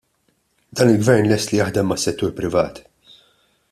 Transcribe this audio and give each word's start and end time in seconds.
Dan 0.77 0.91
il-Gvern 0.93 1.29
lest 1.31 1.51
li 1.53 1.61
jaħdem 1.61 1.91
mas-settur 1.93 2.35
privat. 2.41 2.85